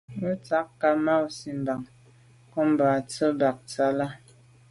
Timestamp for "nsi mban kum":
1.25-2.69